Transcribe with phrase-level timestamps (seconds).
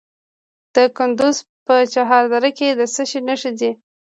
[0.75, 3.71] د کندز په چهار دره کې د څه شي نښې دي؟